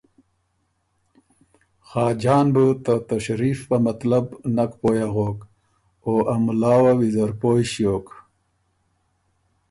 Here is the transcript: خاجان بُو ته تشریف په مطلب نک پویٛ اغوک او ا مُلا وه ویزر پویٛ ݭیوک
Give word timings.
خاجان 1.87 2.47
بُو 2.53 2.65
ته 2.83 2.93
تشریف 3.09 3.59
په 3.69 3.77
مطلب 3.87 4.25
نک 4.55 4.71
پویٛ 4.79 5.01
اغوک 5.07 5.37
او 6.05 6.13
ا 6.33 6.35
مُلا 6.45 6.75
وه 6.83 6.93
ویزر 6.99 7.31
پویٛ 7.39 7.65
ݭیوک 7.71 8.07